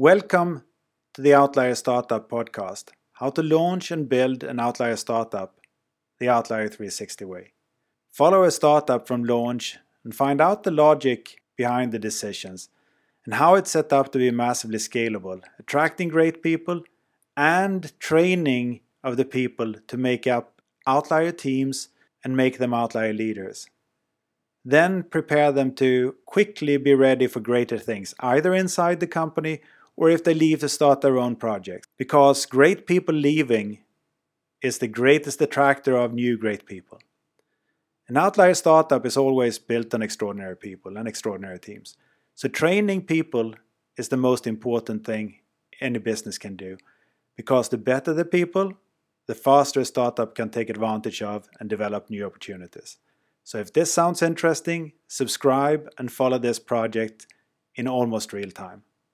Welcome 0.00 0.62
to 1.14 1.22
the 1.22 1.34
Outlier 1.34 1.74
Startup 1.74 2.30
podcast 2.30 2.90
how 3.14 3.30
to 3.30 3.42
launch 3.42 3.90
and 3.90 4.08
build 4.08 4.44
an 4.44 4.60
outlier 4.60 4.94
startup 4.94 5.58
the 6.20 6.28
Outlier 6.28 6.68
360 6.68 7.24
way. 7.24 7.52
Follow 8.12 8.44
a 8.44 8.52
startup 8.52 9.08
from 9.08 9.24
launch 9.24 9.76
and 10.04 10.14
find 10.14 10.40
out 10.40 10.62
the 10.62 10.70
logic 10.70 11.42
behind 11.56 11.90
the 11.90 11.98
decisions 11.98 12.68
and 13.24 13.34
how 13.34 13.56
it's 13.56 13.72
set 13.72 13.92
up 13.92 14.12
to 14.12 14.18
be 14.18 14.30
massively 14.30 14.78
scalable, 14.78 15.42
attracting 15.58 16.10
great 16.10 16.44
people 16.44 16.84
and 17.36 17.98
training 17.98 18.78
of 19.02 19.16
the 19.16 19.24
people 19.24 19.74
to 19.88 19.96
make 19.96 20.28
up 20.28 20.62
outlier 20.86 21.32
teams 21.32 21.88
and 22.22 22.36
make 22.36 22.58
them 22.58 22.72
outlier 22.72 23.12
leaders. 23.12 23.66
Then 24.64 25.02
prepare 25.02 25.50
them 25.50 25.74
to 25.74 26.14
quickly 26.24 26.76
be 26.76 26.94
ready 26.94 27.26
for 27.26 27.40
greater 27.40 27.78
things, 27.78 28.14
either 28.20 28.54
inside 28.54 29.00
the 29.00 29.08
company 29.08 29.60
or 29.98 30.08
if 30.08 30.22
they 30.22 30.32
leave 30.32 30.60
to 30.60 30.68
start 30.68 31.00
their 31.00 31.18
own 31.18 31.34
projects. 31.34 31.88
Because 31.96 32.46
great 32.46 32.86
people 32.86 33.16
leaving 33.16 33.80
is 34.62 34.78
the 34.78 34.86
greatest 34.86 35.42
attractor 35.42 35.96
of 35.96 36.14
new 36.14 36.38
great 36.38 36.66
people. 36.66 37.00
An 38.06 38.16
outlier 38.16 38.54
startup 38.54 39.04
is 39.04 39.16
always 39.16 39.58
built 39.58 39.92
on 39.92 40.00
extraordinary 40.00 40.56
people 40.56 40.96
and 40.96 41.08
extraordinary 41.08 41.58
teams. 41.58 41.96
So 42.36 42.46
training 42.46 43.06
people 43.06 43.54
is 43.96 44.08
the 44.08 44.16
most 44.16 44.46
important 44.46 45.04
thing 45.04 45.40
any 45.80 45.98
business 45.98 46.38
can 46.38 46.54
do. 46.54 46.78
Because 47.36 47.68
the 47.68 47.76
better 47.76 48.14
the 48.14 48.24
people, 48.24 48.74
the 49.26 49.34
faster 49.34 49.80
a 49.80 49.84
startup 49.84 50.36
can 50.36 50.48
take 50.48 50.70
advantage 50.70 51.22
of 51.22 51.48
and 51.58 51.68
develop 51.68 52.08
new 52.08 52.24
opportunities. 52.24 52.98
So 53.42 53.58
if 53.58 53.72
this 53.72 53.92
sounds 53.92 54.22
interesting, 54.22 54.92
subscribe 55.08 55.90
and 55.98 56.12
follow 56.12 56.38
this 56.38 56.60
project 56.60 57.26
in 57.74 57.88
almost 57.88 58.32
real 58.32 58.52
time. 58.52 58.84